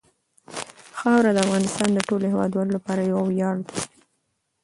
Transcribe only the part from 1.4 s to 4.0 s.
افغانستان د ټولو هیوادوالو لپاره یو ویاړ دی.